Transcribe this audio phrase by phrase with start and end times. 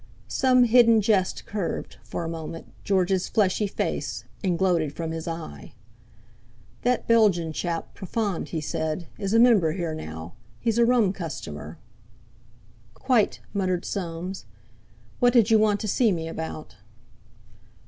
[0.27, 5.73] Some hidden jest curved, for a moment, George's fleshy face, and gloated from his eye.
[6.81, 10.33] "That Belgian chap, Profond," he said, "is a member here now.
[10.59, 11.77] He's a rum customer."
[12.95, 14.45] "Quite!" muttered Soames.
[15.19, 16.77] "What did you want to see me about?"